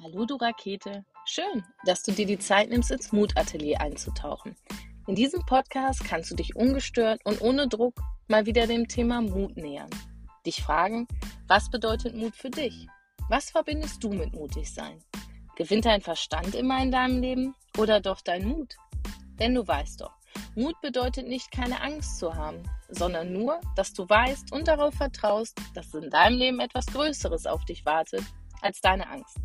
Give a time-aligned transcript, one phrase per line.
[0.00, 1.04] Hallo du Rakete.
[1.24, 4.54] Schön, dass du dir die Zeit nimmst, ins Mutatelier einzutauchen.
[5.08, 7.94] In diesem Podcast kannst du dich ungestört und ohne Druck
[8.28, 9.90] mal wieder dem Thema Mut nähern.
[10.46, 11.08] Dich fragen,
[11.48, 12.86] was bedeutet Mut für dich?
[13.28, 15.02] Was verbindest du mit mutig sein?
[15.56, 18.76] Gewinnt dein Verstand immer in deinem Leben oder doch dein Mut?
[19.40, 20.14] Denn du weißt doch,
[20.54, 25.60] Mut bedeutet nicht keine Angst zu haben, sondern nur, dass du weißt und darauf vertraust,
[25.74, 28.22] dass in deinem Leben etwas Größeres auf dich wartet
[28.62, 29.38] als deine Angst.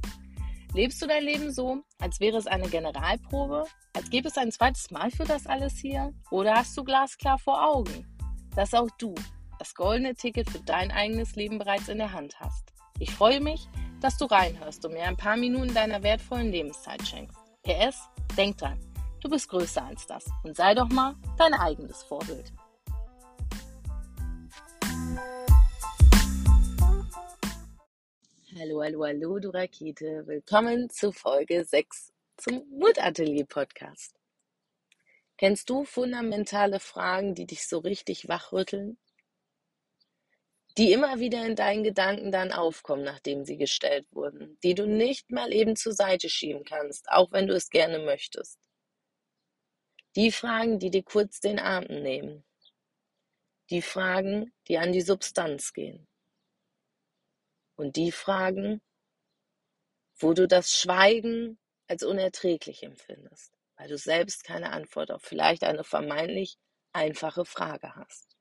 [0.73, 3.65] Lebst du dein Leben so, als wäre es eine Generalprobe?
[3.93, 6.11] Als gäbe es ein zweites Mal für das alles hier?
[6.31, 8.07] Oder hast du glasklar vor Augen,
[8.55, 9.13] dass auch du
[9.59, 12.73] das goldene Ticket für dein eigenes Leben bereits in der Hand hast?
[12.97, 13.67] Ich freue mich,
[14.01, 17.37] dass du reinhörst und mir ein paar Minuten deiner wertvollen Lebenszeit schenkst.
[17.61, 18.79] PS, denk dran,
[19.21, 22.51] du bist größer als das und sei doch mal dein eigenes Vorbild.
[28.59, 30.27] Hallo, hallo, hallo, du Rakete.
[30.27, 34.19] Willkommen zu Folge 6 zum Mutatelier Podcast.
[35.37, 38.99] Kennst du fundamentale Fragen, die dich so richtig wachrütteln?
[40.77, 45.31] Die immer wieder in deinen Gedanken dann aufkommen, nachdem sie gestellt wurden, die du nicht
[45.31, 48.59] mal eben zur Seite schieben kannst, auch wenn du es gerne möchtest.
[50.15, 52.43] Die Fragen, die dir kurz den Atem nehmen.
[53.71, 56.07] Die Fragen, die an die Substanz gehen
[57.75, 58.81] und die Fragen,
[60.17, 65.83] wo du das Schweigen als unerträglich empfindest, weil du selbst keine Antwort auf vielleicht eine
[65.83, 66.57] vermeintlich
[66.93, 68.37] einfache Frage hast.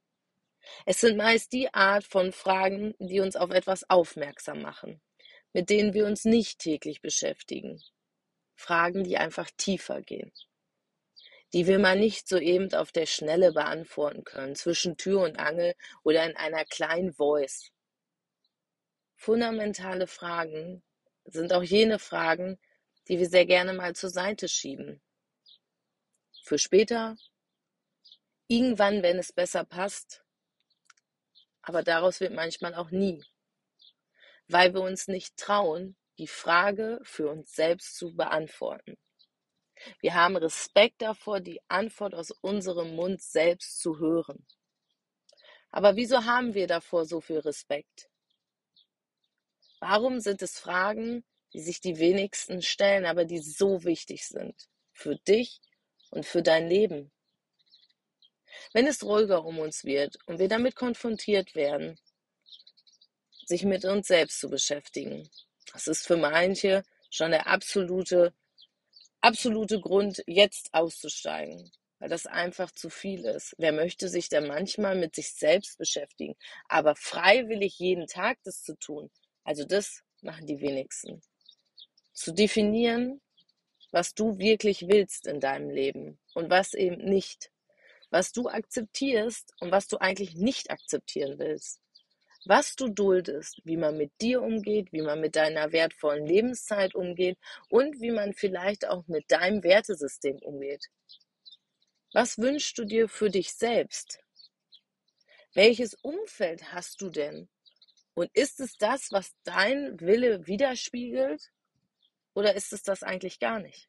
[0.86, 5.00] Es sind meist die Art von Fragen, die uns auf etwas aufmerksam machen,
[5.52, 7.83] mit denen wir uns nicht täglich beschäftigen.
[8.55, 10.33] Fragen, die einfach tiefer gehen,
[11.52, 15.74] die wir mal nicht so eben auf der Schnelle beantworten können, zwischen Tür und Angel
[16.05, 17.71] oder in einer kleinen Voice,
[19.22, 20.82] Fundamentale Fragen
[21.26, 22.58] sind auch jene Fragen,
[23.06, 25.00] die wir sehr gerne mal zur Seite schieben.
[26.42, 27.16] Für später,
[28.48, 30.24] irgendwann, wenn es besser passt,
[31.62, 33.24] aber daraus wird manchmal auch nie,
[34.48, 38.98] weil wir uns nicht trauen, die Frage für uns selbst zu beantworten.
[40.00, 44.44] Wir haben Respekt davor, die Antwort aus unserem Mund selbst zu hören.
[45.70, 48.08] Aber wieso haben wir davor so viel Respekt?
[49.82, 55.16] Warum sind es Fragen, die sich die wenigsten stellen, aber die so wichtig sind für
[55.16, 55.60] dich
[56.12, 57.10] und für dein Leben?
[58.72, 61.98] Wenn es ruhiger um uns wird und wir damit konfrontiert werden,
[63.44, 65.28] sich mit uns selbst zu beschäftigen,
[65.72, 68.32] das ist für manche schon der absolute,
[69.20, 73.56] absolute Grund, jetzt auszusteigen, weil das einfach zu viel ist.
[73.58, 76.36] Wer möchte sich denn manchmal mit sich selbst beschäftigen?
[76.68, 79.10] Aber freiwillig jeden Tag das zu tun,
[79.45, 81.23] also das machen die wenigsten.
[82.13, 83.20] Zu definieren,
[83.91, 87.51] was du wirklich willst in deinem Leben und was eben nicht.
[88.11, 91.80] Was du akzeptierst und was du eigentlich nicht akzeptieren willst.
[92.45, 97.39] Was du duldest, wie man mit dir umgeht, wie man mit deiner wertvollen Lebenszeit umgeht
[97.69, 100.89] und wie man vielleicht auch mit deinem Wertesystem umgeht.
[102.13, 104.19] Was wünschst du dir für dich selbst?
[105.55, 107.48] Welches Umfeld hast du denn,
[108.14, 111.50] und ist es das, was dein Wille widerspiegelt?
[112.34, 113.89] Oder ist es das eigentlich gar nicht?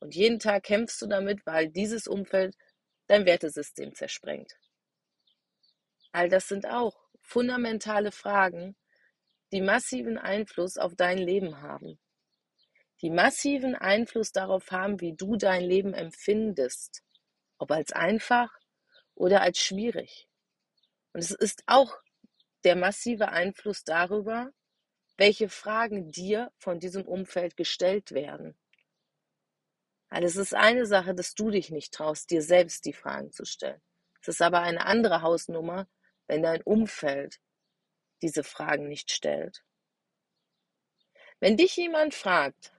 [0.00, 2.56] Und jeden Tag kämpfst du damit, weil dieses Umfeld
[3.06, 4.58] dein Wertesystem zersprengt.
[6.12, 8.76] All das sind auch fundamentale Fragen,
[9.52, 11.98] die massiven Einfluss auf dein Leben haben.
[13.00, 17.02] Die massiven Einfluss darauf haben, wie du dein Leben empfindest.
[17.58, 18.52] Ob als einfach
[19.14, 20.28] oder als schwierig.
[21.12, 21.96] Und es ist auch
[22.64, 24.52] der massive Einfluss darüber,
[25.16, 28.56] welche Fragen dir von diesem Umfeld gestellt werden.
[30.10, 33.44] Weil es ist eine Sache, dass du dich nicht traust, dir selbst die Fragen zu
[33.44, 33.80] stellen.
[34.22, 35.88] Es ist aber eine andere Hausnummer,
[36.26, 37.40] wenn dein Umfeld
[38.22, 39.64] diese Fragen nicht stellt.
[41.40, 42.72] Wenn dich jemand fragt,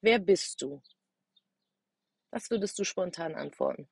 [0.00, 0.82] wer bist du?
[2.30, 3.88] Was würdest du spontan antworten?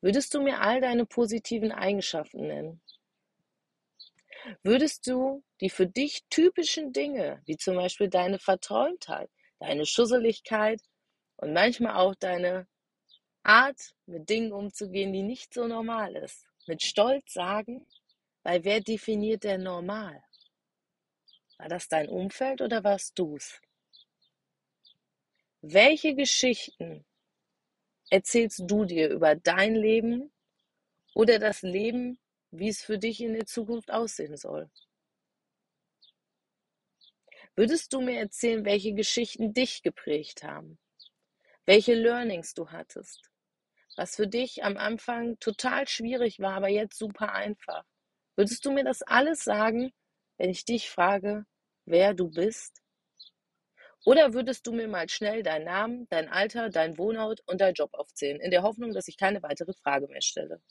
[0.00, 2.80] Würdest du mir all deine positiven Eigenschaften nennen?
[4.62, 10.80] Würdest du die für dich typischen Dinge, wie zum Beispiel deine Verträumtheit, deine Schusseligkeit
[11.36, 12.66] und manchmal auch deine
[13.42, 17.86] Art, mit Dingen umzugehen, die nicht so normal ist, mit Stolz sagen,
[18.42, 20.22] weil wer definiert denn normal?
[21.58, 23.60] War das dein Umfeld oder warst du's?
[25.60, 27.04] Welche Geschichten
[28.10, 30.30] erzählst du dir über dein Leben
[31.14, 32.18] oder das Leben
[32.50, 34.70] wie es für dich in der Zukunft aussehen soll.
[37.56, 40.78] Würdest du mir erzählen, welche Geschichten dich geprägt haben?
[41.66, 43.30] Welche Learnings du hattest?
[43.96, 47.84] Was für dich am Anfang total schwierig war, aber jetzt super einfach?
[48.36, 49.92] Würdest du mir das alles sagen,
[50.36, 51.44] wenn ich dich frage,
[51.84, 52.80] wer du bist?
[54.04, 57.92] Oder würdest du mir mal schnell deinen Namen, dein Alter, dein Wohnort und deinen Job
[57.92, 60.62] aufzählen, in der Hoffnung, dass ich keine weitere Frage mehr stelle?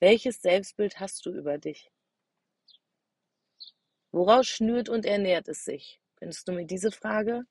[0.00, 1.92] Welches Selbstbild hast du über dich?
[4.12, 6.00] Woraus schnürt und ernährt es sich?
[6.16, 7.44] Könntest du mir diese Frage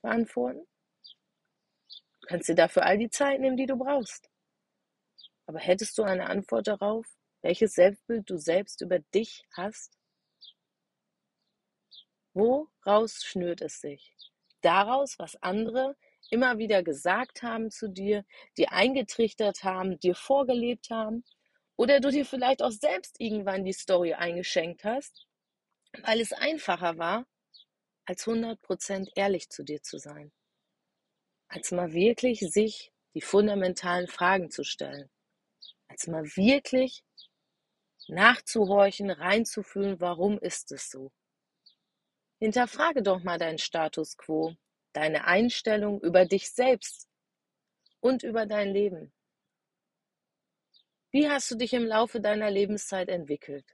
[0.00, 0.64] beantworten?
[2.20, 4.30] Du kannst dir dafür all die Zeit nehmen, die du brauchst.
[5.46, 7.04] Aber hättest du eine Antwort darauf,
[7.42, 9.98] welches Selbstbild du selbst über dich hast?
[12.32, 14.14] Woraus schnürt es sich?
[14.60, 15.96] Daraus, was andere
[16.30, 18.24] immer wieder gesagt haben zu dir,
[18.56, 21.24] dir eingetrichtert haben, dir vorgelebt haben?
[21.78, 25.26] Oder du dir vielleicht auch selbst irgendwann die Story eingeschenkt hast,
[26.02, 27.26] weil es einfacher war,
[28.04, 30.32] als 100% ehrlich zu dir zu sein.
[31.48, 35.08] Als mal wirklich sich die fundamentalen Fragen zu stellen
[35.88, 37.02] als mal wirklich
[38.08, 41.10] nachzuhorchen, reinzufühlen, warum ist es so?
[42.38, 44.54] Hinterfrage doch mal deinen Status quo,
[44.92, 47.08] deine Einstellung über dich selbst
[48.00, 49.12] und über dein Leben.
[51.10, 53.64] Wie hast du dich im Laufe deiner Lebenszeit entwickelt?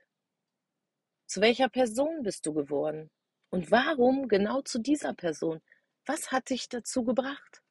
[1.27, 3.11] Zu welcher Person bist du geworden?
[3.49, 5.61] Und warum genau zu dieser Person?
[6.05, 7.61] Was hat dich dazu gebracht?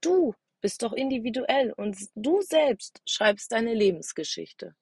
[0.00, 4.74] Du bist doch individuell und du selbst schreibst deine Lebensgeschichte.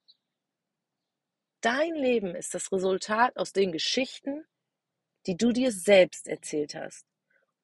[1.62, 4.46] Dein Leben ist das Resultat aus den Geschichten,
[5.26, 7.04] die du dir selbst erzählt hast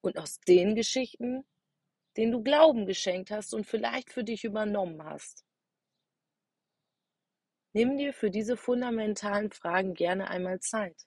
[0.01, 1.47] und aus den Geschichten,
[2.17, 5.45] denen du Glauben geschenkt hast und vielleicht für dich übernommen hast.
[7.73, 11.07] Nimm dir für diese fundamentalen Fragen gerne einmal Zeit.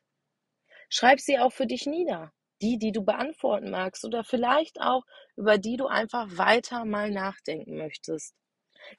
[0.90, 2.32] Schreib sie auch für dich nieder
[2.62, 5.04] die, die du beantworten magst oder vielleicht auch
[5.36, 8.34] über die du einfach weiter mal nachdenken möchtest.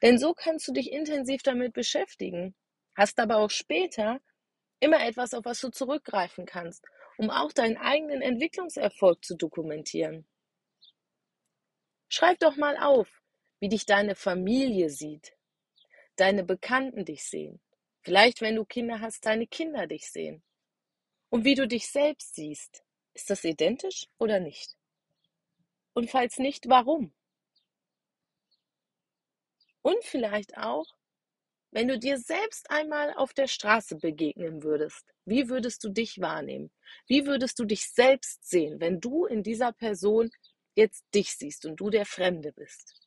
[0.02, 2.54] Denn so kannst du dich intensiv damit beschäftigen,
[2.96, 4.20] hast aber auch später
[4.80, 6.84] immer etwas, auf was du zurückgreifen kannst,
[7.18, 10.26] um auch deinen eigenen Entwicklungserfolg zu dokumentieren.
[12.08, 13.08] Schreib doch mal auf,
[13.60, 15.35] wie dich deine Familie sieht,
[16.16, 17.60] deine Bekannten dich sehen,
[18.02, 20.42] vielleicht wenn du Kinder hast, deine Kinder dich sehen
[21.30, 22.82] und wie du dich selbst siehst.
[23.14, 24.76] Ist das identisch oder nicht?
[25.94, 27.14] Und falls nicht, warum?
[29.82, 30.86] Und vielleicht auch,
[31.70, 36.70] wenn du dir selbst einmal auf der Straße begegnen würdest, wie würdest du dich wahrnehmen?
[37.06, 40.30] Wie würdest du dich selbst sehen, wenn du in dieser Person
[40.74, 43.05] jetzt dich siehst und du der Fremde bist?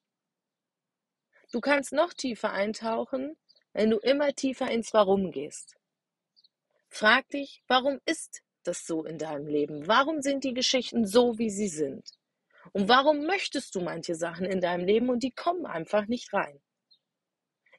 [1.51, 3.35] Du kannst noch tiefer eintauchen,
[3.73, 5.77] wenn du immer tiefer ins Warum gehst.
[6.89, 9.87] Frag dich, warum ist das so in deinem Leben?
[9.87, 12.11] Warum sind die Geschichten so, wie sie sind?
[12.71, 16.61] Und warum möchtest du manche Sachen in deinem Leben und die kommen einfach nicht rein?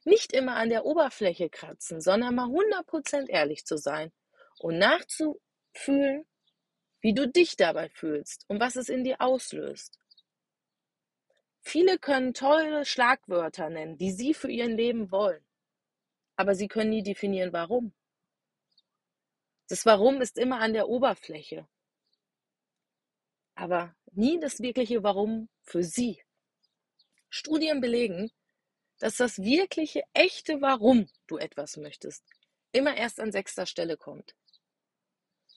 [0.03, 4.11] Nicht immer an der Oberfläche kratzen, sondern mal 100% ehrlich zu sein
[4.59, 6.25] und nachzufühlen,
[7.01, 9.99] wie du dich dabei fühlst und was es in dir auslöst.
[11.61, 15.43] Viele können tolle Schlagwörter nennen, die sie für ihr Leben wollen,
[16.35, 17.93] aber sie können nie definieren, warum.
[19.69, 21.67] Das Warum ist immer an der Oberfläche,
[23.55, 26.21] aber nie das wirkliche Warum für sie.
[27.29, 28.31] Studien belegen,
[28.99, 32.23] dass das wirkliche, echte Warum du etwas möchtest,
[32.71, 34.35] immer erst an sechster Stelle kommt.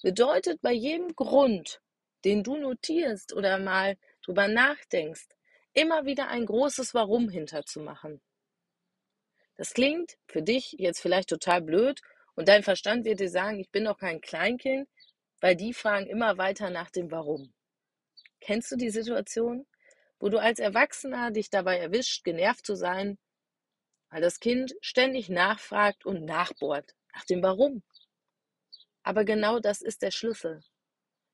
[0.02, 1.80] Bedeutet bei jedem Grund,
[2.24, 5.28] den du notierst oder mal drüber nachdenkst,
[5.74, 8.22] immer wieder ein großes Warum hinterzumachen.
[9.56, 12.00] Das klingt für dich jetzt vielleicht total blöd
[12.34, 14.88] und dein Verstand wird dir sagen, ich bin doch kein Kleinkind,
[15.40, 17.52] weil die fragen immer weiter nach dem Warum.
[18.40, 19.66] Kennst du die Situation,
[20.18, 23.18] wo du als Erwachsener dich dabei erwischt, genervt zu sein,
[24.10, 27.82] weil das Kind ständig nachfragt und nachbohrt nach dem Warum?
[29.02, 30.62] Aber genau das ist der Schlüssel.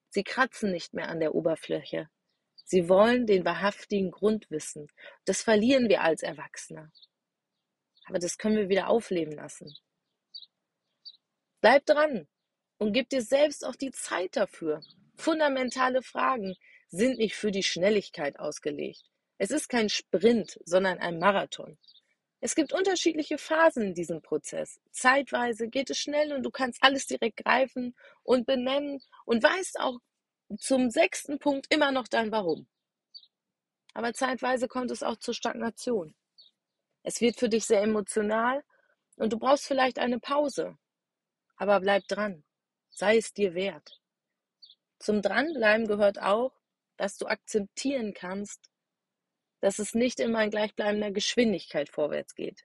[0.09, 2.09] Sie kratzen nicht mehr an der Oberfläche.
[2.64, 4.88] Sie wollen den wahrhaftigen Grund wissen.
[5.25, 6.90] Das verlieren wir als Erwachsener.
[8.07, 9.75] Aber das können wir wieder aufleben lassen.
[11.61, 12.26] Bleib dran
[12.79, 14.83] und gib dir selbst auch die Zeit dafür.
[15.17, 16.57] Fundamentale Fragen
[16.88, 19.05] sind nicht für die Schnelligkeit ausgelegt.
[19.38, 21.79] Es ist kein Sprint, sondern ein Marathon.
[22.40, 24.81] Es gibt unterschiedliche Phasen in diesem Prozess.
[24.90, 29.99] Zeitweise geht es schnell und du kannst alles direkt greifen und benennen und weißt auch
[30.59, 32.66] zum sechsten Punkt immer noch dein Warum.
[33.95, 36.14] Aber zeitweise kommt es auch zur Stagnation.
[37.02, 38.62] Es wird für dich sehr emotional
[39.16, 40.78] und du brauchst vielleicht eine Pause
[41.61, 42.42] aber bleib dran.
[42.88, 44.00] Sei es dir wert.
[44.99, 46.59] Zum Dranbleiben gehört auch,
[46.97, 48.71] dass du akzeptieren kannst,
[49.61, 52.64] dass es nicht immer in gleichbleibender Geschwindigkeit vorwärts geht.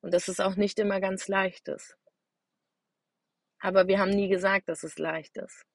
[0.00, 1.98] Und dass es auch nicht immer ganz leicht ist.
[3.58, 5.66] Aber wir haben nie gesagt, dass es leicht ist.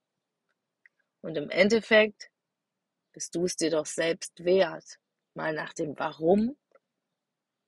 [1.24, 2.30] Und im Endeffekt
[3.13, 5.00] bist du es dir doch selbst wert,
[5.36, 6.58] mal nach dem Warum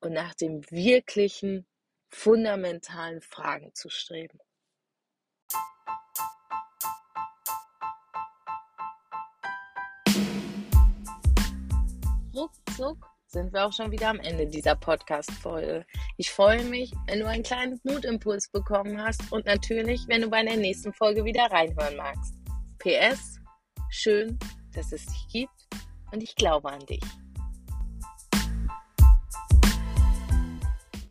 [0.02, 1.66] und nach dem wirklichen,
[2.10, 4.40] fundamentalen Fragen zu streben.
[12.36, 15.86] Ruckzuck sind wir auch schon wieder am Ende dieser Podcast-Folge.
[16.18, 20.44] Ich freue mich, wenn du einen kleinen Mutimpuls bekommen hast und natürlich, wenn du bei
[20.44, 22.36] der nächsten Folge wieder reinhören magst.
[22.80, 23.40] PS,
[23.89, 24.38] schön,
[24.74, 25.68] dass es dich gibt
[26.12, 27.04] und ich glaube an dich.